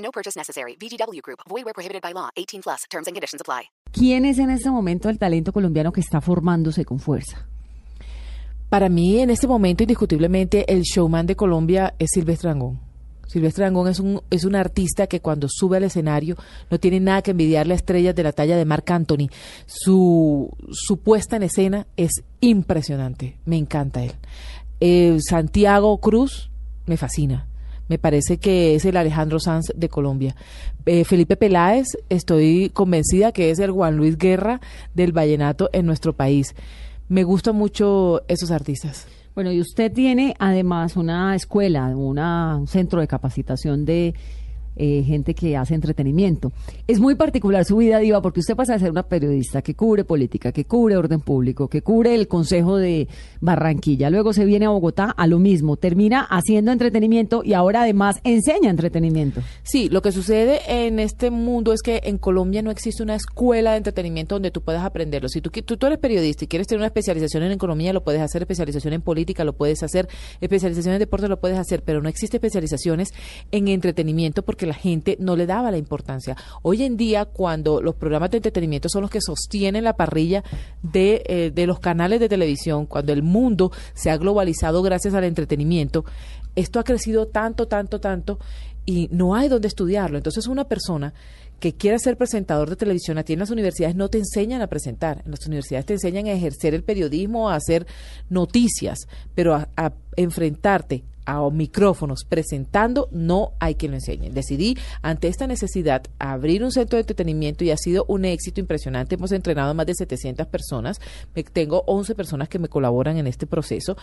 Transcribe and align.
No 0.00 0.10
purchase 0.10 0.36
necessary. 0.36 0.76
VGW 0.76 1.20
Group. 1.22 1.40
Void 1.48 1.64
where 1.64 1.74
prohibited 1.74 2.02
by 2.02 2.12
law. 2.12 2.30
18 2.36 2.62
plus. 2.62 2.84
Terms 2.90 3.06
and 3.06 3.14
conditions 3.14 3.40
apply. 3.40 3.70
¿Quién 3.92 4.24
es 4.24 4.38
en 4.38 4.50
este 4.50 4.70
momento 4.70 5.08
el 5.08 5.18
talento 5.18 5.52
colombiano 5.52 5.92
que 5.92 6.00
está 6.00 6.20
formándose 6.20 6.84
con 6.84 6.98
fuerza? 6.98 7.46
Para 8.68 8.88
mí, 8.88 9.18
en 9.18 9.30
este 9.30 9.48
momento, 9.48 9.82
indiscutiblemente, 9.82 10.72
el 10.72 10.82
showman 10.82 11.26
de 11.26 11.34
Colombia 11.34 11.94
es 11.98 12.10
Silvestre 12.12 12.50
Angón. 12.50 12.78
Silvestre 13.26 13.64
Angón 13.64 13.88
es 13.88 13.98
un, 13.98 14.22
es 14.30 14.44
un 14.44 14.54
artista 14.54 15.08
que 15.08 15.20
cuando 15.20 15.48
sube 15.48 15.76
al 15.76 15.84
escenario 15.84 16.36
no 16.70 16.78
tiene 16.78 17.00
nada 17.00 17.22
que 17.22 17.32
envidiarle 17.32 17.74
a 17.74 17.76
estrellas 17.76 18.14
de 18.14 18.22
la 18.22 18.32
talla 18.32 18.56
de 18.56 18.64
Marc 18.64 18.88
Anthony. 18.90 19.28
Su, 19.66 20.50
su 20.70 20.98
puesta 20.98 21.36
en 21.36 21.44
escena 21.44 21.86
es 21.96 22.10
impresionante. 22.40 23.38
Me 23.44 23.56
encanta 23.56 24.04
él. 24.04 24.12
Eh, 24.80 25.18
Santiago 25.20 25.98
Cruz 25.98 26.50
me 26.86 26.96
fascina. 26.96 27.49
Me 27.90 27.98
parece 27.98 28.38
que 28.38 28.76
es 28.76 28.84
el 28.84 28.96
Alejandro 28.96 29.40
Sanz 29.40 29.72
de 29.74 29.88
Colombia. 29.88 30.36
Eh, 30.86 31.04
Felipe 31.04 31.36
Peláez, 31.36 31.88
estoy 32.08 32.70
convencida 32.72 33.32
que 33.32 33.50
es 33.50 33.58
el 33.58 33.72
Juan 33.72 33.96
Luis 33.96 34.16
Guerra 34.16 34.60
del 34.94 35.10
vallenato 35.10 35.68
en 35.72 35.86
nuestro 35.86 36.12
país. 36.12 36.54
Me 37.08 37.24
gustan 37.24 37.56
mucho 37.56 38.22
esos 38.28 38.52
artistas. 38.52 39.08
Bueno, 39.34 39.50
y 39.50 39.60
usted 39.60 39.92
tiene 39.92 40.36
además 40.38 40.96
una 40.96 41.34
escuela, 41.34 41.86
una, 41.86 42.58
un 42.58 42.68
centro 42.68 43.00
de 43.00 43.08
capacitación 43.08 43.84
de 43.84 44.14
eh, 44.76 45.02
gente 45.04 45.34
que 45.34 45.56
hace 45.56 45.74
entretenimiento. 45.74 46.52
Es 46.86 47.00
muy 47.00 47.14
particular 47.14 47.64
su 47.64 47.76
vida, 47.76 47.98
Diva, 47.98 48.22
porque 48.22 48.40
usted 48.40 48.56
pasa 48.56 48.74
a 48.74 48.78
ser 48.78 48.90
una 48.90 49.02
periodista 49.02 49.62
que 49.62 49.74
cubre 49.74 50.04
política, 50.04 50.52
que 50.52 50.64
cubre 50.64 50.96
orden 50.96 51.20
público, 51.20 51.68
que 51.68 51.82
cubre 51.82 52.14
el 52.14 52.28
Consejo 52.28 52.76
de 52.76 53.08
Barranquilla. 53.40 54.10
Luego 54.10 54.32
se 54.32 54.44
viene 54.44 54.66
a 54.66 54.70
Bogotá 54.70 55.10
a 55.16 55.26
lo 55.26 55.38
mismo, 55.38 55.76
termina 55.76 56.22
haciendo 56.22 56.72
entretenimiento 56.72 57.42
y 57.44 57.52
ahora 57.52 57.82
además 57.82 58.20
enseña 58.24 58.70
entretenimiento. 58.70 59.42
Sí, 59.62 59.88
lo 59.88 60.02
que 60.02 60.12
sucede 60.12 60.60
en 60.86 60.98
este 60.98 61.30
mundo 61.30 61.72
es 61.72 61.82
que 61.82 62.00
en 62.04 62.18
Colombia 62.18 62.62
no 62.62 62.70
existe 62.70 63.02
una 63.02 63.16
escuela 63.16 63.72
de 63.72 63.78
entretenimiento 63.78 64.36
donde 64.36 64.50
tú 64.50 64.62
puedas 64.62 64.84
aprenderlo. 64.84 65.28
Si 65.28 65.40
tú, 65.40 65.50
tú, 65.50 65.76
tú 65.76 65.86
eres 65.86 65.98
periodista 65.98 66.44
y 66.44 66.48
quieres 66.48 66.66
tener 66.66 66.80
una 66.80 66.86
especialización 66.86 67.42
en 67.42 67.52
economía, 67.52 67.92
lo 67.92 68.02
puedes 68.02 68.20
hacer, 68.20 68.42
especialización 68.42 68.94
en 68.94 69.02
política, 69.02 69.44
lo 69.44 69.52
puedes 69.52 69.82
hacer, 69.82 70.08
especialización 70.40 70.94
en 70.94 71.00
deporte, 71.00 71.28
lo 71.28 71.40
puedes 71.40 71.58
hacer, 71.58 71.82
pero 71.82 72.00
no 72.00 72.08
existe 72.08 72.38
especializaciones 72.38 73.10
en 73.50 73.68
entretenimiento 73.68 74.42
porque 74.42 74.69
la 74.70 74.74
gente 74.74 75.16
no 75.18 75.34
le 75.34 75.46
daba 75.46 75.70
la 75.70 75.78
importancia. 75.78 76.36
Hoy 76.62 76.84
en 76.84 76.96
día, 76.96 77.24
cuando 77.24 77.82
los 77.82 77.96
programas 77.96 78.30
de 78.30 78.36
entretenimiento 78.38 78.88
son 78.88 79.02
los 79.02 79.10
que 79.10 79.20
sostienen 79.20 79.82
la 79.82 79.96
parrilla 79.96 80.44
de, 80.82 81.22
eh, 81.26 81.50
de 81.52 81.66
los 81.66 81.80
canales 81.80 82.20
de 82.20 82.28
televisión, 82.28 82.86
cuando 82.86 83.12
el 83.12 83.24
mundo 83.24 83.72
se 83.94 84.10
ha 84.10 84.16
globalizado 84.16 84.80
gracias 84.82 85.14
al 85.14 85.24
entretenimiento, 85.24 86.04
esto 86.54 86.78
ha 86.78 86.84
crecido 86.84 87.26
tanto, 87.26 87.66
tanto, 87.66 88.00
tanto 88.00 88.38
y 88.86 89.08
no 89.10 89.34
hay 89.34 89.48
donde 89.48 89.66
estudiarlo. 89.66 90.18
Entonces, 90.18 90.46
una 90.46 90.64
persona 90.64 91.14
que 91.58 91.74
quiera 91.74 91.98
ser 91.98 92.16
presentador 92.16 92.70
de 92.70 92.76
televisión, 92.76 93.18
a 93.18 93.24
ti 93.24 93.32
en 93.32 93.40
las 93.40 93.50
universidades 93.50 93.96
no 93.96 94.08
te 94.08 94.18
enseñan 94.18 94.62
a 94.62 94.68
presentar, 94.68 95.22
en 95.24 95.32
las 95.32 95.46
universidades 95.46 95.86
te 95.86 95.92
enseñan 95.94 96.26
a 96.26 96.32
ejercer 96.32 96.74
el 96.74 96.84
periodismo, 96.84 97.50
a 97.50 97.56
hacer 97.56 97.86
noticias, 98.28 99.00
pero 99.34 99.54
a, 99.54 99.68
a 99.76 99.92
enfrentarte 100.16 101.02
a 101.30 101.50
micrófonos 101.50 102.24
presentando, 102.28 103.08
no 103.12 103.52
hay 103.60 103.74
quien 103.76 103.92
lo 103.92 103.96
enseñe. 103.98 104.30
Decidí, 104.30 104.76
ante 105.02 105.28
esta 105.28 105.46
necesidad, 105.46 106.02
abrir 106.18 106.64
un 106.64 106.72
centro 106.72 106.96
de 106.96 107.02
entretenimiento 107.02 107.64
y 107.64 107.70
ha 107.70 107.76
sido 107.76 108.04
un 108.08 108.24
éxito 108.24 108.60
impresionante. 108.60 109.14
Hemos 109.14 109.32
entrenado 109.32 109.70
a 109.70 109.74
más 109.74 109.86
de 109.86 109.94
700 109.94 110.46
personas. 110.46 111.00
Me- 111.34 111.44
tengo 111.44 111.84
11 111.86 112.14
personas 112.14 112.48
que 112.48 112.58
me 112.58 112.68
colaboran 112.68 113.16
en 113.16 113.26
este 113.26 113.46
proceso. 113.46 113.96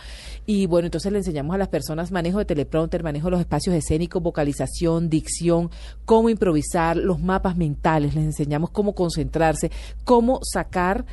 Y 0.46 0.66
bueno, 0.66 0.86
entonces 0.86 1.12
le 1.12 1.18
enseñamos 1.18 1.54
a 1.54 1.58
las 1.58 1.68
personas 1.68 2.10
manejo 2.10 2.38
de 2.38 2.44
teleprompter, 2.44 3.02
manejo 3.02 3.26
de 3.26 3.32
los 3.32 3.40
espacios 3.40 3.74
escénicos, 3.74 4.22
vocalización, 4.22 5.08
dicción, 5.10 5.70
cómo 6.04 6.28
improvisar, 6.30 6.96
los 6.96 7.20
mapas 7.20 7.56
mentales. 7.56 8.14
Les 8.14 8.24
enseñamos 8.24 8.70
cómo 8.70 8.94
concentrarse, 8.94 9.70
cómo 10.04 10.40
sacar 10.42 11.04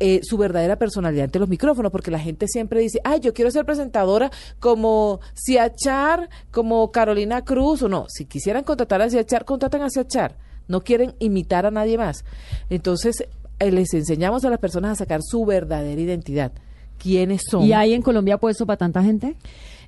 eh, 0.00 0.20
su 0.22 0.36
verdadera 0.36 0.76
personalidad 0.76 1.24
ante 1.24 1.38
los 1.38 1.48
micrófonos, 1.48 1.90
porque 1.90 2.10
la 2.10 2.20
gente 2.20 2.46
siempre 2.46 2.80
dice, 2.80 3.00
ay, 3.04 3.20
yo 3.20 3.34
quiero 3.34 3.50
ser 3.50 3.64
presentadora 3.64 4.30
como 4.60 5.20
Siachar, 5.34 6.28
como 6.50 6.92
Carolina 6.92 7.44
Cruz, 7.44 7.82
o 7.82 7.88
no, 7.88 8.06
si 8.08 8.24
quisieran 8.24 8.64
contratar 8.64 9.02
a 9.02 9.10
Siachar, 9.10 9.44
contratan 9.44 9.82
a 9.82 9.90
Siachar, 9.90 10.36
no 10.68 10.82
quieren 10.82 11.14
imitar 11.18 11.66
a 11.66 11.70
nadie 11.70 11.98
más. 11.98 12.24
Entonces, 12.70 13.24
eh, 13.58 13.72
les 13.72 13.92
enseñamos 13.92 14.44
a 14.44 14.50
las 14.50 14.60
personas 14.60 14.92
a 14.92 14.94
sacar 14.96 15.20
su 15.22 15.44
verdadera 15.44 16.00
identidad, 16.00 16.52
quiénes 16.98 17.42
son. 17.48 17.64
¿Y 17.64 17.72
hay 17.72 17.94
en 17.94 18.02
Colombia 18.02 18.38
puesto 18.38 18.66
para 18.66 18.76
tanta 18.76 19.02
gente? 19.02 19.36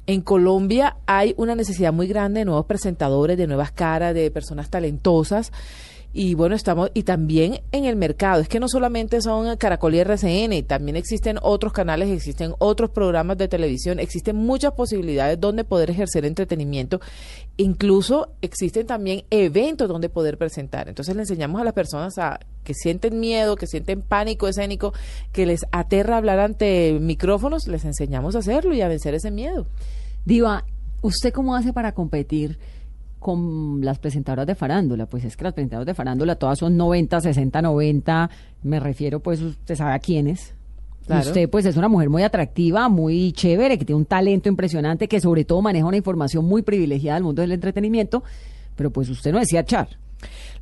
En 0.06 0.22
Colombia 0.22 0.96
hay 1.06 1.34
una 1.36 1.54
necesidad 1.54 1.92
muy 1.92 2.08
grande 2.08 2.40
de 2.40 2.46
nuevos 2.46 2.66
presentadores, 2.66 3.38
de 3.38 3.46
nuevas 3.46 3.70
caras, 3.70 4.14
de 4.14 4.30
personas 4.30 4.70
talentosas. 4.70 5.52
Y 6.12 6.34
bueno, 6.34 6.56
estamos, 6.56 6.90
y 6.92 7.04
también 7.04 7.60
en 7.70 7.84
el 7.84 7.94
mercado, 7.94 8.40
es 8.40 8.48
que 8.48 8.58
no 8.58 8.68
solamente 8.68 9.20
son 9.20 9.56
Caracol 9.56 9.94
y 9.94 10.00
RCN, 10.00 10.64
también 10.66 10.96
existen 10.96 11.38
otros 11.40 11.72
canales, 11.72 12.08
existen 12.08 12.52
otros 12.58 12.90
programas 12.90 13.38
de 13.38 13.46
televisión, 13.46 14.00
existen 14.00 14.34
muchas 14.34 14.72
posibilidades 14.72 15.38
donde 15.38 15.62
poder 15.62 15.88
ejercer 15.90 16.24
entretenimiento, 16.24 17.00
incluso 17.56 18.30
existen 18.42 18.88
también 18.88 19.22
eventos 19.30 19.88
donde 19.88 20.08
poder 20.08 20.36
presentar. 20.36 20.88
Entonces 20.88 21.14
le 21.14 21.22
enseñamos 21.22 21.60
a 21.60 21.64
las 21.64 21.74
personas 21.74 22.18
a 22.18 22.40
que 22.64 22.74
sienten 22.74 23.20
miedo, 23.20 23.54
que 23.54 23.68
sienten 23.68 24.02
pánico 24.02 24.48
escénico, 24.48 24.92
que 25.30 25.46
les 25.46 25.64
aterra 25.70 26.16
hablar 26.16 26.40
ante 26.40 26.98
micrófonos, 27.00 27.68
les 27.68 27.84
enseñamos 27.84 28.34
a 28.34 28.40
hacerlo 28.40 28.74
y 28.74 28.80
a 28.80 28.88
vencer 28.88 29.14
ese 29.14 29.30
miedo. 29.30 29.66
Diva, 30.24 30.64
¿usted 31.02 31.32
cómo 31.32 31.54
hace 31.54 31.72
para 31.72 31.92
competir 31.92 32.58
con 33.20 33.84
las 33.84 34.00
presentadoras 34.00 34.46
de 34.46 34.56
farándula? 34.56 35.06
Pues 35.06 35.24
es 35.24 35.36
que 35.36 35.44
las 35.44 35.52
presentadoras 35.52 35.86
de 35.86 35.94
farándula 35.94 36.34
todas 36.34 36.58
son 36.58 36.76
90, 36.76 37.20
60, 37.20 37.62
90. 37.62 38.30
Me 38.64 38.80
refiero, 38.80 39.20
pues, 39.20 39.40
usted 39.40 39.76
sabe 39.76 39.92
a 39.94 40.00
quiénes. 40.00 40.54
Claro. 41.06 41.26
Usted, 41.26 41.48
pues, 41.48 41.66
es 41.66 41.76
una 41.76 41.88
mujer 41.88 42.08
muy 42.08 42.22
atractiva, 42.22 42.88
muy 42.88 43.32
chévere, 43.32 43.78
que 43.78 43.84
tiene 43.84 43.98
un 43.98 44.06
talento 44.06 44.48
impresionante, 44.48 45.06
que 45.06 45.20
sobre 45.20 45.44
todo 45.44 45.62
maneja 45.62 45.86
una 45.86 45.96
información 45.96 46.44
muy 46.44 46.62
privilegiada 46.62 47.16
del 47.16 47.24
mundo 47.24 47.42
del 47.42 47.52
entretenimiento. 47.52 48.24
Pero, 48.74 48.90
pues, 48.90 49.08
usted 49.08 49.32
no 49.32 49.38
decía 49.38 49.64
char. 49.64 49.88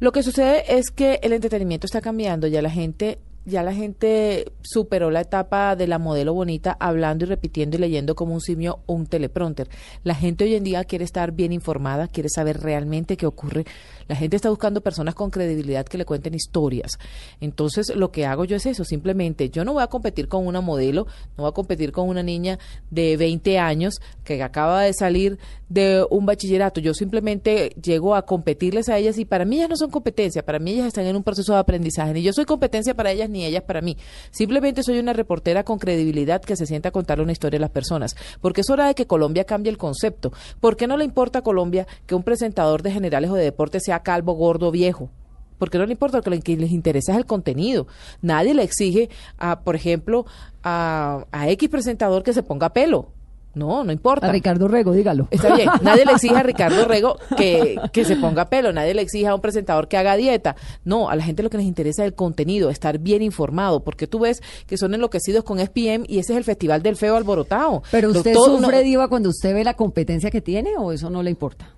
Lo 0.01 0.13
que 0.13 0.23
sucede 0.23 0.77
es 0.79 0.91
que 0.91 1.19
el 1.23 1.33
entretenimiento 1.33 1.87
está 1.87 2.01
cambiando, 2.01 2.47
ya 2.47 2.63
la 2.63 2.71
gente 2.71 3.19
ya 3.49 3.63
la 3.63 3.75
gente 3.75 4.53
superó 4.63 5.11
la 5.11 5.23
etapa 5.23 5.75
de 5.75 5.87
la 5.87 5.99
modelo 5.99 6.35
bonita 6.35 6.77
hablando 6.79 7.25
y 7.25 7.29
repitiendo 7.29 7.77
y 7.77 7.81
leyendo 7.81 8.15
como 8.15 8.35
un 8.35 8.41
simio 8.41 8.81
un 8.87 9.07
teleprompter. 9.07 9.69
La 10.05 10.15
gente 10.15 10.45
hoy 10.45 10.55
en 10.55 10.65
día 10.65 10.85
quiere 10.85 11.05
estar 11.05 11.33
bien 11.33 11.53
informada, 11.53 12.09
quiere 12.09 12.29
saber 12.29 12.61
realmente 12.61 13.17
qué 13.17 13.27
ocurre. 13.27 13.65
La 14.07 14.17
gente 14.17 14.37
está 14.37 14.51
buscando 14.51 14.81
personas 14.81 15.15
con 15.15 15.31
credibilidad 15.31 15.87
que 15.87 15.99
le 15.99 16.05
cuenten 16.05 16.35
historias. 16.35 16.99
Entonces, 17.41 17.95
lo 17.95 18.11
que 18.11 18.27
hago 18.27 18.45
yo 18.45 18.57
es 18.57 18.67
eso, 18.67 18.85
simplemente 18.85 19.51
yo 19.51 19.65
no 19.65 19.75
voy 19.75 19.83
a 19.83 19.89
competir 19.89 20.29
con 20.29 20.47
una 20.47 20.61
modelo, 20.61 21.07
no 21.37 21.45
voy 21.45 21.49
a 21.51 21.53
competir 21.53 21.93
con 21.93 22.09
una 22.09 22.23
niña 22.23 22.59
de 22.91 23.17
20 23.17 23.59
años 23.59 24.01
que 24.25 24.43
acaba 24.43 24.83
de 24.83 24.93
salir 24.95 25.39
de 25.69 26.07
un 26.11 26.27
bachillerato. 26.27 26.81
Yo 26.81 26.95
simplemente 26.95 27.71
llego 27.83 28.15
a 28.15 28.23
competirles 28.23 28.89
a 28.89 28.99
ellas 28.99 29.19
y 29.19 29.25
para 29.25 29.45
mí 29.45 29.57
ellas 29.57 29.69
no 29.69 29.77
son 29.77 29.91
competencia, 29.91 30.45
para 30.45 30.59
mí 30.59 30.73
ellas 30.73 30.87
están 30.87 31.07
en 31.07 31.17
un 31.17 31.23
proceso 31.23 31.53
de 31.53 31.59
aprendizaje. 31.59 32.13
Ni 32.13 32.23
yo 32.23 32.33
soy 32.33 32.45
competencia 32.45 32.95
para 32.95 33.13
ellas 33.13 33.29
ni 33.29 33.38
ellas 33.45 33.63
para 33.63 33.81
mí. 33.81 33.97
Simplemente 34.31 34.83
soy 34.83 34.99
una 34.99 35.13
reportera 35.13 35.65
con 35.65 35.79
credibilidad 35.79 36.43
que 36.43 36.57
se 36.57 36.67
sienta 36.67 36.91
a 36.91 36.93
contarle 36.93 37.25
una 37.25 37.33
historia 37.33 37.59
a 37.59 37.61
las 37.61 37.71
personas. 37.71 38.17
Porque 38.41 38.61
es 38.63 38.71
hora 38.71 38.87
de 38.87 38.95
que 38.95 39.07
Colombia 39.07 39.45
cambie 39.45 39.71
el 39.71 39.79
concepto. 39.79 40.33
¿Por 40.61 40.77
qué 40.77 40.87
no 40.87 40.97
le 40.97 41.05
importa 41.05 41.41
a 41.41 41.43
Colombia 41.43 41.87
que 42.07 42.15
un 42.15 42.23
presentador 42.23 42.83
de 42.83 42.93
generales 42.93 43.31
o 43.31 43.35
de 43.35 43.45
deportes 43.45 43.83
sea 43.85 44.01
calvo, 44.01 44.35
gordo, 44.35 44.71
viejo? 44.71 45.11
porque 45.59 45.77
no 45.79 45.87
le 45.87 45.93
importa, 45.93 46.19
lo 46.25 46.41
que 46.41 46.57
les 46.57 46.71
interesa 46.71 47.13
es 47.13 47.19
el 47.19 47.27
contenido. 47.27 47.87
Nadie 48.23 48.55
le 48.55 48.63
exige, 48.63 49.11
a, 49.39 49.61
por 49.61 49.75
ejemplo, 49.75 50.25
a, 50.63 51.27
a 51.33 51.49
X 51.51 51.69
presentador 51.69 52.23
que 52.23 52.33
se 52.33 52.43
ponga 52.43 52.73
pelo. 52.73 53.11
No, 53.55 53.83
no 53.83 53.91
importa. 53.93 54.29
A 54.29 54.33
Ricardo 54.33 54.69
Rego, 54.69 54.93
dígalo. 54.93 55.27
Está 55.31 55.57
bien. 55.57 55.69
Nadie 55.83 56.05
le 56.05 56.13
exige 56.13 56.37
a 56.37 56.43
Ricardo 56.43 56.85
Rego 56.87 57.17
que, 57.37 57.77
que 57.93 58.05
se 58.05 58.15
ponga 58.17 58.49
pelo. 58.49 58.73
Nadie 58.73 58.95
le 58.95 59.03
exige 59.03 59.27
a 59.27 59.35
un 59.35 59.41
presentador 59.41 59.89
que 59.89 59.97
haga 59.97 60.15
dieta. 60.17 60.55
No, 60.85 61.09
a 61.11 61.17
la 61.17 61.25
gente 61.25 61.43
lo 61.43 61.51
que 61.51 61.57
les 61.57 61.67
interesa 61.67 62.03
es 62.05 62.09
el 62.09 62.15
contenido, 62.15 62.71
estar 62.71 62.99
bien 62.99 63.21
informado. 63.23 63.81
Porque 63.81 64.07
tú 64.07 64.21
ves 64.21 64.43
que 64.67 64.77
son 64.79 64.95
enloquecidos 64.95 65.43
con 65.45 65.59
SPM 65.59 66.05
y 66.07 66.19
ese 66.19 66.35
es 66.35 66.39
el 66.39 66.45
festival 66.45 66.83
del 66.83 66.95
feo 66.97 67.17
alborotado. 67.17 67.83
Pero 67.91 68.11
usted 68.11 68.33
todo 68.33 68.59
sufre, 68.59 68.69
uno- 68.69 68.79
Diva, 68.85 69.09
cuando 69.09 69.29
usted 69.31 69.55
ve 69.55 69.65
la 69.65 69.75
competencia 69.75 70.31
que 70.31 70.41
tiene 70.41 70.77
o 70.79 70.93
eso 70.93 71.11
no 71.11 71.23
le 71.23 71.31
importa. 71.31 71.75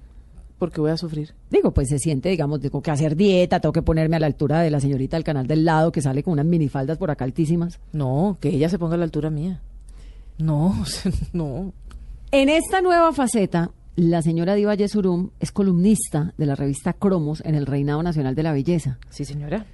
porque 0.58 0.82
voy 0.82 0.90
a 0.90 0.98
sufrir. 0.98 1.32
Digo, 1.48 1.70
pues 1.70 1.88
se 1.88 1.98
siente, 1.98 2.28
digamos, 2.28 2.60
tengo 2.60 2.82
que 2.82 2.90
hacer 2.90 3.16
dieta, 3.16 3.60
tengo 3.60 3.72
que 3.72 3.80
ponerme 3.80 4.16
a 4.16 4.20
la 4.20 4.26
altura 4.26 4.60
de 4.60 4.70
la 4.70 4.78
señorita 4.80 5.16
del 5.16 5.24
canal 5.24 5.46
del 5.46 5.64
lado 5.64 5.90
que 5.90 6.02
sale 6.02 6.22
con 6.22 6.34
unas 6.34 6.44
minifaldas 6.44 6.98
por 6.98 7.10
acá 7.10 7.24
altísimas. 7.24 7.80
No, 7.92 8.36
que 8.40 8.50
ella 8.50 8.68
se 8.68 8.78
ponga 8.78 8.96
a 8.96 8.98
la 8.98 9.04
altura 9.04 9.30
mía. 9.30 9.62
No, 10.38 10.74
no. 11.32 11.72
En 12.32 12.48
esta 12.48 12.80
nueva 12.80 13.12
faceta, 13.12 13.70
la 13.96 14.22
señora 14.22 14.54
Diva 14.54 14.74
Yesurum 14.74 15.30
es 15.40 15.52
columnista 15.52 16.32
de 16.38 16.46
la 16.46 16.54
revista 16.54 16.92
Cromos 16.92 17.42
en 17.44 17.54
el 17.54 17.66
Reinado 17.66 18.02
Nacional 18.02 18.34
de 18.34 18.42
la 18.42 18.52
Belleza. 18.52 18.98
Sí, 19.10 19.24
señora. 19.24 19.66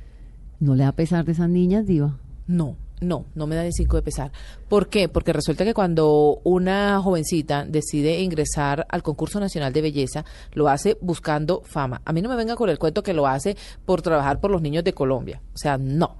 ¿No 0.59 0.75
le 0.75 0.85
da 0.85 0.93
pesar 0.93 1.25
de 1.25 1.33
esas 1.33 1.49
niñas, 1.49 1.87
Diva? 1.87 2.19
No, 2.47 2.77
no, 3.01 3.27
no 3.35 3.47
me 3.47 3.57
da 3.57 3.63
ni 3.63 3.73
cinco 3.73 3.97
de 3.97 4.03
pesar. 4.03 4.33
¿Por 4.69 4.89
qué? 4.89 5.09
Porque 5.09 5.33
resulta 5.33 5.65
que 5.65 5.75
cuando 5.75 6.41
una 6.45 7.01
jovencita 7.03 7.67
decide 7.67 8.21
ingresar 8.21 8.87
al 8.89 9.03
concurso 9.03 9.39
nacional 9.39 9.73
de 9.73 9.83
belleza, 9.83 10.25
lo 10.55 10.69
hace 10.69 10.97
buscando 11.01 11.63
fama. 11.65 12.01
A 12.05 12.13
mí 12.13 12.23
no 12.23 12.31
me 12.31 12.37
venga 12.37 12.57
con 12.57 12.71
el 12.71 12.79
cuento 12.79 13.03
que 13.03 13.13
lo 13.13 13.27
hace 13.27 13.57
por 13.85 14.01
trabajar 14.01 14.41
por 14.41 14.51
los 14.51 14.63
niños 14.63 14.83
de 14.83 14.95
Colombia. 14.95 15.43
O 15.55 15.59
sea, 15.59 15.77
no. 15.77 16.17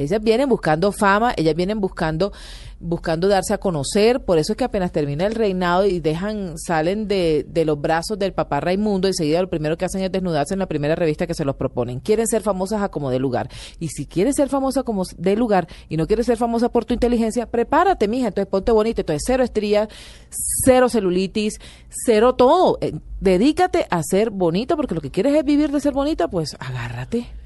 Ellas 0.00 0.22
vienen 0.22 0.48
buscando 0.48 0.92
fama, 0.92 1.32
ellas 1.36 1.54
vienen 1.54 1.80
buscando 1.80 2.32
buscando 2.80 3.28
darse 3.28 3.52
a 3.52 3.58
conocer, 3.58 4.24
por 4.24 4.38
eso 4.38 4.54
es 4.54 4.56
que 4.56 4.64
apenas 4.64 4.90
termina 4.90 5.26
el 5.26 5.34
reinado 5.34 5.84
y 5.84 6.00
dejan 6.00 6.58
salen 6.58 7.08
de, 7.08 7.44
de 7.46 7.66
los 7.66 7.78
brazos 7.78 8.18
del 8.18 8.32
papá 8.32 8.58
Raimundo, 8.60 9.06
enseguida 9.06 9.42
lo 9.42 9.50
primero 9.50 9.76
que 9.76 9.84
hacen 9.84 10.02
es 10.02 10.10
desnudarse 10.10 10.54
en 10.54 10.60
la 10.60 10.66
primera 10.66 10.96
revista 10.96 11.26
que 11.26 11.34
se 11.34 11.44
los 11.44 11.56
proponen. 11.56 12.00
Quieren 12.00 12.26
ser 12.26 12.40
famosas 12.40 12.80
a 12.82 12.88
como 12.88 13.10
de 13.10 13.18
lugar. 13.18 13.50
Y 13.78 13.88
si 13.88 14.06
quieres 14.06 14.36
ser 14.36 14.48
famosa 14.48 14.82
como 14.82 15.04
de 15.18 15.36
lugar 15.36 15.68
y 15.90 15.98
no 15.98 16.06
quieres 16.06 16.24
ser 16.24 16.38
famosa 16.38 16.70
por 16.70 16.86
tu 16.86 16.94
inteligencia, 16.94 17.46
prepárate, 17.46 18.08
mija, 18.08 18.28
entonces 18.28 18.50
ponte 18.50 18.72
bonita, 18.72 19.02
entonces 19.02 19.24
cero 19.26 19.44
estrías, 19.44 19.88
cero 20.64 20.88
celulitis, 20.88 21.60
cero 21.90 22.34
todo. 22.34 22.78
Eh, 22.80 22.94
dedícate 23.20 23.86
a 23.90 24.02
ser 24.02 24.30
bonita 24.30 24.74
porque 24.74 24.94
lo 24.94 25.02
que 25.02 25.10
quieres 25.10 25.34
es 25.34 25.44
vivir 25.44 25.70
de 25.70 25.80
ser 25.80 25.92
bonita, 25.92 26.28
pues 26.28 26.56
agárrate. 26.58 27.39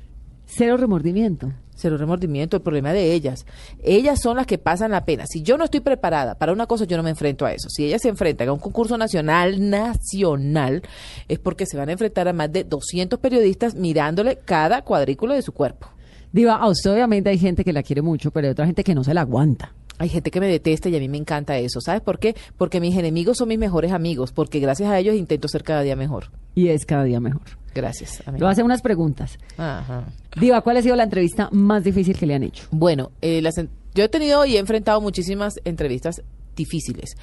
Cero 0.56 0.76
remordimiento. 0.76 1.52
Cero 1.74 1.96
remordimiento, 1.96 2.56
el 2.56 2.62
problema 2.62 2.92
de 2.92 3.12
ellas. 3.12 3.44
Ellas 3.82 4.20
son 4.22 4.36
las 4.36 4.46
que 4.46 4.56
pasan 4.56 4.92
la 4.92 5.04
pena. 5.04 5.26
Si 5.26 5.42
yo 5.42 5.58
no 5.58 5.64
estoy 5.64 5.80
preparada 5.80 6.36
para 6.36 6.52
una 6.52 6.66
cosa, 6.66 6.84
yo 6.84 6.96
no 6.96 7.02
me 7.02 7.10
enfrento 7.10 7.44
a 7.44 7.52
eso. 7.52 7.68
Si 7.68 7.84
ellas 7.84 8.02
se 8.02 8.08
enfrentan 8.08 8.48
a 8.48 8.52
un 8.52 8.60
concurso 8.60 8.96
nacional, 8.96 9.68
nacional, 9.68 10.82
es 11.26 11.40
porque 11.40 11.66
se 11.66 11.76
van 11.76 11.88
a 11.88 11.92
enfrentar 11.92 12.28
a 12.28 12.32
más 12.32 12.52
de 12.52 12.62
200 12.62 13.18
periodistas 13.18 13.74
mirándole 13.74 14.38
cada 14.44 14.82
cuadrículo 14.82 15.34
de 15.34 15.42
su 15.42 15.50
cuerpo. 15.50 15.88
Diva, 16.30 16.54
a 16.54 16.68
usted 16.68 16.92
obviamente 16.92 17.30
hay 17.30 17.38
gente 17.38 17.64
que 17.64 17.72
la 17.72 17.82
quiere 17.82 18.02
mucho, 18.02 18.30
pero 18.30 18.46
hay 18.46 18.52
otra 18.52 18.66
gente 18.66 18.84
que 18.84 18.94
no 18.94 19.02
se 19.02 19.12
la 19.12 19.22
aguanta. 19.22 19.74
Hay 19.98 20.08
gente 20.08 20.30
que 20.30 20.38
me 20.38 20.46
detesta 20.46 20.88
y 20.88 20.96
a 20.96 21.00
mí 21.00 21.08
me 21.08 21.18
encanta 21.18 21.58
eso. 21.58 21.80
¿Sabes 21.80 22.00
por 22.00 22.20
qué? 22.20 22.36
Porque 22.56 22.80
mis 22.80 22.96
enemigos 22.96 23.38
son 23.38 23.48
mis 23.48 23.58
mejores 23.58 23.90
amigos, 23.90 24.30
porque 24.30 24.60
gracias 24.60 24.88
a 24.88 25.00
ellos 25.00 25.16
intento 25.16 25.48
ser 25.48 25.64
cada 25.64 25.82
día 25.82 25.96
mejor. 25.96 26.30
Y 26.54 26.68
es 26.68 26.86
cada 26.86 27.02
día 27.02 27.18
mejor. 27.18 27.63
Gracias. 27.74 28.22
Le 28.26 28.32
voy 28.32 28.46
a 28.46 28.50
hacer 28.50 28.64
unas 28.64 28.82
preguntas. 28.82 29.38
Ajá. 29.56 30.04
Diva, 30.40 30.60
¿cuál 30.60 30.76
ha 30.76 30.82
sido 30.82 30.96
la 30.96 31.02
entrevista 31.02 31.48
más 31.52 31.84
difícil 31.84 32.16
que 32.16 32.26
le 32.26 32.34
han 32.34 32.42
hecho? 32.42 32.64
Bueno, 32.70 33.10
eh, 33.20 33.42
las 33.42 33.54
yo 33.94 34.02
he 34.02 34.08
tenido 34.08 34.44
y 34.44 34.56
he 34.56 34.58
enfrentado 34.58 35.00
muchísimas 35.00 35.60
entrevistas 35.64 36.22
difíciles, 36.56 37.16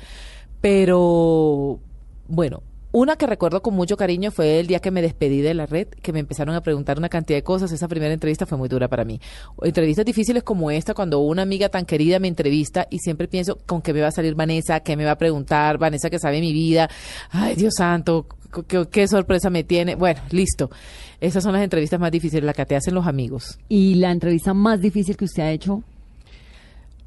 pero 0.61 1.79
bueno, 2.29 2.63
una 2.93 3.15
que 3.15 3.25
recuerdo 3.25 3.61
con 3.61 3.73
mucho 3.73 3.95
cariño 3.95 4.31
fue 4.31 4.59
el 4.59 4.67
día 4.67 4.79
que 4.79 4.91
me 4.91 5.01
despedí 5.01 5.41
de 5.41 5.53
la 5.53 5.65
red, 5.65 5.87
que 5.87 6.11
me 6.11 6.19
empezaron 6.19 6.55
a 6.55 6.61
preguntar 6.61 6.97
una 6.97 7.07
cantidad 7.07 7.37
de 7.37 7.43
cosas. 7.43 7.71
Esa 7.71 7.87
primera 7.87 8.13
entrevista 8.13 8.45
fue 8.45 8.57
muy 8.57 8.67
dura 8.67 8.89
para 8.89 9.05
mí. 9.05 9.19
Entrevistas 9.61 10.05
difíciles 10.05 10.43
como 10.43 10.71
esta, 10.71 10.93
cuando 10.93 11.19
una 11.19 11.41
amiga 11.41 11.69
tan 11.69 11.85
querida 11.85 12.19
me 12.19 12.27
entrevista 12.27 12.87
y 12.89 12.99
siempre 12.99 13.29
pienso 13.29 13.57
con 13.65 13.81
qué 13.81 13.93
me 13.93 14.01
va 14.01 14.07
a 14.07 14.11
salir 14.11 14.35
Vanessa, 14.35 14.81
qué 14.81 14.97
me 14.97 15.05
va 15.05 15.11
a 15.11 15.17
preguntar, 15.17 15.77
Vanessa 15.77 16.09
que 16.09 16.19
sabe 16.19 16.41
mi 16.41 16.51
vida. 16.51 16.89
Ay, 17.29 17.55
Dios 17.55 17.75
santo, 17.77 18.27
qué, 18.67 18.87
qué 18.89 19.07
sorpresa 19.07 19.49
me 19.49 19.63
tiene. 19.63 19.95
Bueno, 19.95 20.21
listo. 20.31 20.69
Esas 21.19 21.43
son 21.43 21.53
las 21.53 21.63
entrevistas 21.63 21.99
más 21.99 22.11
difíciles, 22.11 22.43
las 22.43 22.55
que 22.55 22.65
te 22.65 22.75
hacen 22.75 22.95
los 22.95 23.05
amigos. 23.05 23.59
¿Y 23.69 23.95
la 23.95 24.11
entrevista 24.11 24.53
más 24.53 24.81
difícil 24.81 25.15
que 25.15 25.25
usted 25.25 25.43
ha 25.43 25.51
hecho? 25.51 25.83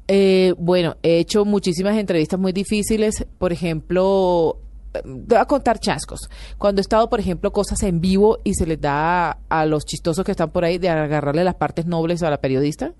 Eh, 0.07 0.53
bueno, 0.57 0.97
he 1.01 1.17
hecho 1.17 1.45
muchísimas 1.45 1.97
entrevistas 1.97 2.39
muy 2.39 2.51
difíciles. 2.51 3.25
Por 3.37 3.51
ejemplo, 3.51 4.57
eh, 4.93 5.01
te 5.03 5.35
voy 5.35 5.37
a 5.37 5.45
contar 5.45 5.79
chascos. 5.79 6.29
Cuando 6.57 6.79
he 6.79 6.83
estado, 6.83 7.09
por 7.09 7.19
ejemplo, 7.19 7.51
cosas 7.51 7.81
en 7.83 8.01
vivo 8.01 8.39
y 8.43 8.53
se 8.53 8.65
les 8.65 8.79
da 8.79 9.39
a 9.49 9.65
los 9.65 9.85
chistosos 9.85 10.23
que 10.23 10.31
están 10.31 10.51
por 10.51 10.63
ahí 10.63 10.77
de 10.77 10.89
agarrarle 10.89 11.43
las 11.43 11.55
partes 11.55 11.85
nobles 11.85 12.23
a 12.23 12.29
la 12.29 12.37
periodista. 12.37 12.93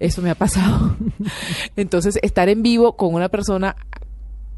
Eso 0.00 0.20
me 0.20 0.30
ha 0.30 0.34
pasado. 0.34 0.96
Entonces, 1.76 2.18
estar 2.22 2.48
en 2.48 2.62
vivo 2.62 2.96
con 2.96 3.14
una 3.14 3.28
persona 3.28 3.76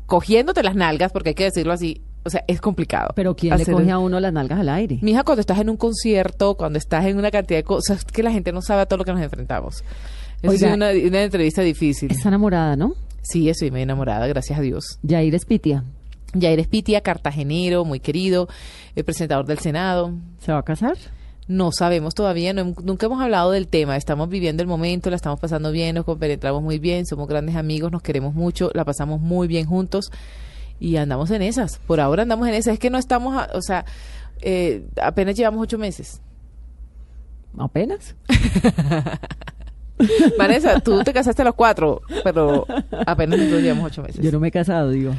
cogiéndote 0.06 0.62
las 0.62 0.74
nalgas, 0.74 1.12
porque 1.12 1.30
hay 1.30 1.34
que 1.34 1.44
decirlo 1.44 1.72
así, 1.72 2.00
o 2.24 2.30
sea, 2.30 2.44
es 2.46 2.60
complicado. 2.60 3.10
Pero 3.14 3.36
¿quién 3.36 3.56
le 3.56 3.66
coge 3.66 3.90
a 3.90 3.98
uno 3.98 4.18
las 4.18 4.32
nalgas 4.32 4.60
al 4.60 4.68
aire? 4.70 4.98
Mija, 5.02 5.22
cuando 5.24 5.40
estás 5.40 5.58
en 5.58 5.68
un 5.68 5.76
concierto, 5.76 6.56
cuando 6.56 6.78
estás 6.78 7.04
en 7.04 7.18
una 7.18 7.30
cantidad 7.30 7.58
de 7.58 7.64
cosas, 7.64 8.04
que 8.04 8.22
la 8.22 8.32
gente 8.32 8.52
no 8.52 8.62
sabe 8.62 8.82
a 8.82 8.86
todo 8.86 8.98
lo 8.98 9.04
que 9.04 9.12
nos 9.12 9.20
enfrentamos. 9.20 9.84
Oiga, 10.42 10.68
es 10.68 10.74
una, 10.74 10.90
una 10.90 11.22
entrevista 11.22 11.62
difícil. 11.62 12.10
Está 12.10 12.28
enamorada, 12.28 12.76
¿no? 12.76 12.94
Sí, 13.22 13.48
estoy 13.48 13.70
muy 13.70 13.82
enamorada, 13.82 14.26
gracias 14.26 14.58
a 14.58 14.62
Dios. 14.62 14.98
Yair 15.02 15.34
Espitia. 15.34 15.84
Jair 16.38 16.58
Espitia, 16.58 17.00
cartagenero, 17.00 17.84
muy 17.84 18.00
querido, 18.00 18.48
el 18.96 19.04
presentador 19.04 19.46
del 19.46 19.58
Senado. 19.58 20.12
¿Se 20.40 20.52
va 20.52 20.58
a 20.58 20.62
casar? 20.62 20.96
No 21.46 21.72
sabemos 21.72 22.14
todavía, 22.14 22.54
no 22.54 22.74
nunca 22.82 23.04
hemos 23.04 23.20
hablado 23.20 23.50
del 23.50 23.68
tema, 23.68 23.98
estamos 23.98 24.30
viviendo 24.30 24.62
el 24.62 24.66
momento, 24.66 25.10
la 25.10 25.16
estamos 25.16 25.38
pasando 25.38 25.72
bien, 25.72 25.94
nos 25.94 26.06
compenetramos 26.06 26.62
muy 26.62 26.78
bien, 26.78 27.04
somos 27.04 27.28
grandes 27.28 27.54
amigos, 27.54 27.92
nos 27.92 28.00
queremos 28.00 28.34
mucho, 28.34 28.70
la 28.72 28.86
pasamos 28.86 29.20
muy 29.20 29.46
bien 29.46 29.66
juntos 29.66 30.10
y 30.80 30.96
andamos 30.96 31.30
en 31.30 31.42
esas. 31.42 31.78
Por 31.78 32.00
ahora 32.00 32.22
andamos 32.22 32.48
en 32.48 32.54
esas, 32.54 32.74
es 32.74 32.78
que 32.80 32.90
no 32.90 32.98
estamos, 32.98 33.36
a- 33.36 33.50
o 33.54 33.62
sea, 33.62 33.84
eh, 34.40 34.84
apenas 35.00 35.36
llevamos 35.36 35.62
ocho 35.62 35.78
meses. 35.78 36.20
¿Apenas? 37.58 38.14
Vanessa, 40.38 40.80
tú 40.80 41.02
te 41.04 41.12
casaste 41.12 41.42
a 41.42 41.44
los 41.44 41.54
cuatro, 41.54 42.00
pero 42.24 42.66
apenas 43.06 43.38
nosotros 43.38 43.62
llevamos 43.62 43.86
ocho 43.86 44.02
meses. 44.02 44.22
Yo 44.24 44.32
no 44.32 44.40
me 44.40 44.48
he 44.48 44.50
casado, 44.50 44.90
digo. 44.90 45.12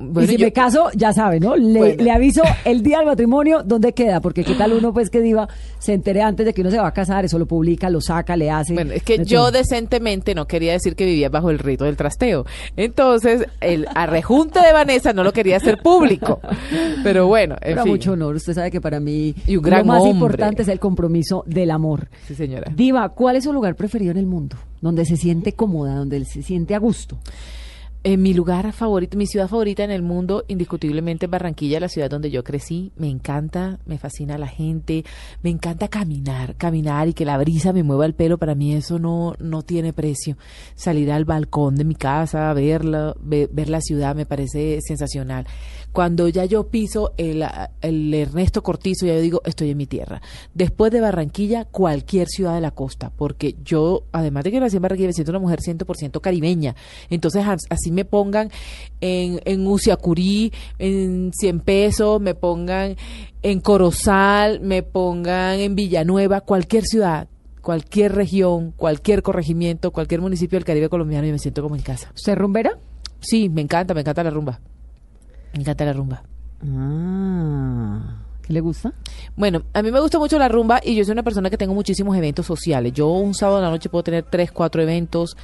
Bueno, 0.00 0.22
y 0.22 0.34
si 0.34 0.36
yo- 0.38 0.46
me 0.46 0.52
caso, 0.52 0.88
ya 0.96 1.12
sabe, 1.12 1.38
¿no? 1.40 1.54
Le, 1.56 1.78
Bueno. 1.78 2.02
le 2.04 2.10
aviso 2.10 2.42
el 2.64 2.82
día 2.82 2.98
del 2.98 3.06
matrimonio 3.06 3.62
dónde 3.64 3.92
queda, 3.92 4.20
porque 4.20 4.42
qué 4.44 4.54
tal 4.54 4.72
uno, 4.72 4.92
pues, 4.94 5.10
que 5.10 5.20
diva, 5.20 5.48
se 5.78 5.92
entere 5.92 6.22
antes 6.22 6.46
de 6.46 6.54
que 6.54 6.62
uno 6.62 6.70
se 6.70 6.78
va 6.78 6.88
a 6.88 6.92
casar, 6.92 7.24
eso 7.24 7.38
lo 7.38 7.46
publica, 7.46 7.90
lo 7.90 8.00
saca, 8.00 8.34
le 8.36 8.50
hace. 8.50 8.72
Bueno, 8.74 8.92
es 8.92 9.02
que 9.02 9.24
yo 9.24 9.50
decentemente 9.50 10.34
no 10.34 10.46
quería 10.46 10.72
decir 10.72 10.96
que 10.96 11.04
vivía 11.04 11.28
bajo 11.28 11.50
el 11.50 11.58
rito 11.58 11.84
del 11.84 11.96
trasteo. 11.96 12.46
Entonces, 12.76 13.46
el 13.60 13.86
arrejunte 13.94 14.60
de 14.60 14.72
Vanessa 14.72 15.12
no 15.12 15.22
lo 15.22 15.32
quería 15.32 15.58
hacer 15.58 15.78
público. 15.82 16.40
Pero 17.04 17.26
bueno, 17.26 17.54
en 17.56 17.60
Pero 17.74 17.82
fin. 17.82 17.92
mucho 17.92 18.12
honor. 18.12 18.34
Usted 18.36 18.54
sabe 18.54 18.70
que 18.70 18.80
para 18.80 19.00
mí 19.00 19.34
Y 19.46 19.56
un 19.56 19.62
gran 19.62 19.80
lo 19.80 19.86
más 19.86 20.00
hombre. 20.02 20.12
importante 20.14 20.62
es 20.62 20.68
el 20.68 20.78
compromiso 20.80 21.44
del 21.46 21.70
amor. 21.70 22.08
Sí, 22.26 22.34
señora. 22.34 22.72
Diva, 22.74 23.08
¿cuál 23.10 23.36
es 23.36 23.44
su 23.44 23.52
lugar 23.52 23.74
preferido 23.76 24.12
en 24.12 24.16
el 24.18 24.26
mundo? 24.26 24.56
Donde 24.80 25.04
se 25.04 25.16
siente 25.16 25.52
cómoda, 25.52 25.94
donde 25.94 26.24
se 26.24 26.42
siente 26.42 26.74
a 26.74 26.78
gusto. 26.78 27.18
Eh, 28.02 28.16
mi 28.16 28.32
lugar 28.32 28.72
favorito, 28.72 29.18
mi 29.18 29.26
ciudad 29.26 29.46
favorita 29.46 29.84
en 29.84 29.90
el 29.90 30.00
mundo, 30.00 30.46
indiscutiblemente 30.48 31.26
es 31.26 31.30
Barranquilla, 31.30 31.80
la 31.80 31.90
ciudad 31.90 32.08
donde 32.08 32.30
yo 32.30 32.42
crecí. 32.42 32.92
Me 32.96 33.08
encanta, 33.10 33.78
me 33.84 33.98
fascina 33.98 34.38
la 34.38 34.46
gente, 34.46 35.04
me 35.42 35.50
encanta 35.50 35.88
caminar, 35.88 36.56
caminar 36.56 37.08
y 37.08 37.12
que 37.12 37.26
la 37.26 37.36
brisa 37.36 37.74
me 37.74 37.82
mueva 37.82 38.06
el 38.06 38.14
pelo. 38.14 38.38
Para 38.38 38.54
mí 38.54 38.72
eso 38.72 38.98
no, 38.98 39.34
no 39.38 39.60
tiene 39.60 39.92
precio. 39.92 40.38
Salir 40.76 41.12
al 41.12 41.26
balcón 41.26 41.76
de 41.76 41.84
mi 41.84 41.94
casa, 41.94 42.50
verla, 42.54 43.14
ve- 43.20 43.50
ver 43.52 43.68
la 43.68 43.82
ciudad 43.82 44.16
me 44.16 44.24
parece 44.24 44.78
sensacional. 44.80 45.46
Cuando 45.92 46.26
ya 46.28 46.46
yo 46.46 46.68
piso 46.68 47.12
el, 47.18 47.44
el 47.82 48.14
Ernesto 48.14 48.62
Cortizo, 48.62 49.04
ya 49.04 49.14
yo 49.14 49.20
digo, 49.20 49.42
estoy 49.44 49.70
en 49.72 49.76
mi 49.76 49.86
tierra. 49.86 50.22
Después 50.54 50.90
de 50.90 51.02
Barranquilla, 51.02 51.66
cualquier 51.66 52.28
ciudad 52.28 52.54
de 52.54 52.60
la 52.62 52.70
costa, 52.70 53.12
porque 53.14 53.56
yo, 53.62 54.04
además 54.12 54.44
de 54.44 54.52
que 54.52 54.60
nací 54.60 54.76
en 54.76 54.82
Barranquilla, 54.82 55.08
me 55.08 55.12
siento 55.12 55.32
una 55.32 55.40
mujer 55.40 55.58
100% 55.60 56.20
caribeña. 56.22 56.76
Entonces, 57.10 57.44
as- 57.46 57.66
así 57.90 57.92
me 57.92 58.04
pongan 58.04 58.50
en, 59.00 59.40
en 59.44 59.66
Uciacurí, 59.66 60.52
en 60.78 61.32
100 61.34 61.60
pesos, 61.60 62.20
me 62.20 62.34
pongan 62.34 62.96
en 63.42 63.60
Corozal, 63.60 64.60
me 64.60 64.82
pongan 64.82 65.58
en 65.58 65.74
Villanueva, 65.74 66.40
cualquier 66.40 66.84
ciudad, 66.84 67.28
cualquier 67.60 68.14
región, 68.14 68.72
cualquier 68.76 69.22
corregimiento, 69.22 69.90
cualquier 69.90 70.20
municipio 70.20 70.58
del 70.58 70.64
Caribe 70.64 70.88
colombiano, 70.88 71.26
y 71.26 71.32
me 71.32 71.38
siento 71.38 71.62
como 71.62 71.76
en 71.76 71.82
casa. 71.82 72.12
¿Usted 72.14 72.36
rumbera? 72.36 72.78
Sí, 73.20 73.48
me 73.48 73.60
encanta, 73.60 73.94
me 73.94 74.00
encanta 74.00 74.24
la 74.24 74.30
rumba. 74.30 74.60
Me 75.52 75.60
encanta 75.60 75.84
la 75.84 75.92
rumba. 75.92 76.22
Ah, 76.62 78.22
¿qué 78.42 78.52
le 78.52 78.60
gusta? 78.60 78.94
Bueno, 79.36 79.62
a 79.72 79.82
mí 79.82 79.90
me 79.90 80.00
gusta 80.00 80.18
mucho 80.18 80.38
la 80.38 80.48
rumba 80.48 80.80
y 80.82 80.94
yo 80.94 81.04
soy 81.04 81.12
una 81.12 81.22
persona 81.22 81.50
que 81.50 81.56
tengo 81.56 81.74
muchísimos 81.74 82.16
eventos 82.16 82.46
sociales. 82.46 82.92
Yo 82.92 83.08
un 83.08 83.34
sábado 83.34 83.58
en 83.58 83.64
la 83.64 83.70
noche 83.70 83.88
puedo 83.88 84.04
tener 84.04 84.24
tres, 84.24 84.52
cuatro 84.52 84.82
eventos 84.82 85.36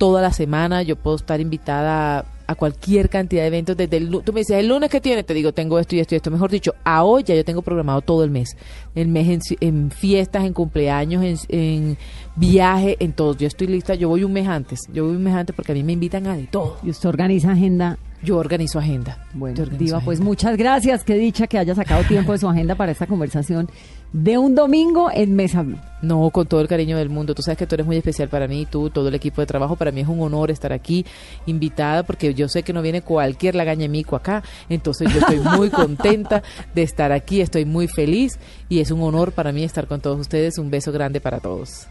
toda 0.00 0.22
la 0.22 0.32
semana. 0.32 0.82
Yo 0.82 0.96
puedo 0.96 1.16
estar 1.16 1.42
invitada 1.42 2.24
a 2.46 2.54
cualquier 2.54 3.10
cantidad 3.10 3.42
de 3.42 3.48
eventos. 3.48 3.76
Desde 3.76 3.98
el, 3.98 4.08
tú 4.24 4.32
me 4.32 4.40
dices, 4.40 4.56
¿el 4.56 4.66
lunes 4.66 4.88
qué 4.88 4.98
tiene? 4.98 5.22
Te 5.24 5.34
digo, 5.34 5.52
tengo 5.52 5.78
esto 5.78 5.94
y 5.94 6.00
esto 6.00 6.14
y 6.14 6.16
esto. 6.16 6.30
Mejor 6.30 6.50
dicho, 6.50 6.74
a 6.84 7.04
hoy 7.04 7.22
ya 7.22 7.34
yo 7.34 7.44
tengo 7.44 7.60
programado 7.60 8.00
todo 8.00 8.24
el 8.24 8.30
mes. 8.30 8.56
El 8.94 9.08
mes 9.08 9.28
en, 9.28 9.40
en 9.60 9.90
fiestas, 9.90 10.46
en 10.46 10.54
cumpleaños, 10.54 11.22
en, 11.22 11.36
en 11.50 11.98
viaje, 12.34 12.96
en 12.98 13.12
todo. 13.12 13.36
Yo 13.36 13.46
estoy 13.46 13.66
lista. 13.66 13.94
Yo 13.94 14.08
voy 14.08 14.24
un 14.24 14.32
mes 14.32 14.48
antes. 14.48 14.80
Yo 14.90 15.04
voy 15.04 15.16
un 15.16 15.22
mes 15.22 15.34
antes 15.34 15.54
porque 15.54 15.72
a 15.72 15.74
mí 15.74 15.82
me 15.82 15.92
invitan 15.92 16.26
a 16.26 16.34
de 16.34 16.46
todo. 16.46 16.78
Y 16.82 16.88
usted 16.88 17.10
organiza 17.10 17.52
agenda 17.52 17.98
Yo 18.22 18.36
organizo 18.36 18.78
agenda. 18.78 19.18
Bueno, 19.32 19.62
organizo 19.62 19.84
Diva, 19.84 20.00
pues 20.00 20.20
muchas 20.20 20.56
gracias. 20.56 21.04
Qué 21.04 21.14
dicha 21.14 21.46
que 21.46 21.58
haya 21.58 21.74
sacado 21.74 22.04
tiempo 22.04 22.32
de 22.32 22.38
su 22.38 22.48
agenda 22.48 22.74
para 22.74 22.92
esta 22.92 23.06
conversación 23.06 23.68
de 24.12 24.36
un 24.36 24.54
domingo 24.54 25.10
en 25.12 25.34
Mesa 25.34 25.62
Blue. 25.62 25.78
No, 26.02 26.28
con 26.30 26.46
todo 26.46 26.60
el 26.60 26.68
cariño 26.68 26.98
del 26.98 27.08
mundo. 27.08 27.34
Tú 27.34 27.42
sabes 27.42 27.56
que 27.56 27.66
tú 27.66 27.76
eres 27.76 27.86
muy 27.86 27.96
especial 27.96 28.28
para 28.28 28.46
mí, 28.46 28.66
tú, 28.66 28.90
todo 28.90 29.08
el 29.08 29.14
equipo 29.14 29.40
de 29.40 29.46
trabajo. 29.46 29.76
Para 29.76 29.90
mí 29.90 30.02
es 30.02 30.08
un 30.08 30.20
honor 30.20 30.50
estar 30.50 30.72
aquí 30.72 31.06
invitada 31.46 32.02
porque 32.02 32.34
yo 32.34 32.48
sé 32.48 32.62
que 32.62 32.72
no 32.72 32.82
viene 32.82 33.00
cualquier 33.02 33.54
lagañemico 33.54 34.16
acá. 34.16 34.42
Entonces 34.68 35.12
yo 35.12 35.20
estoy 35.20 35.40
muy 35.40 35.70
contenta 35.70 36.42
de 36.74 36.82
estar 36.82 37.12
aquí, 37.12 37.40
estoy 37.40 37.64
muy 37.64 37.88
feliz 37.88 38.38
y 38.68 38.80
es 38.80 38.90
un 38.90 39.02
honor 39.02 39.32
para 39.32 39.52
mí 39.52 39.64
estar 39.64 39.86
con 39.86 40.00
todos 40.00 40.20
ustedes. 40.20 40.58
Un 40.58 40.70
beso 40.70 40.92
grande 40.92 41.20
para 41.20 41.40
todos. 41.40 41.86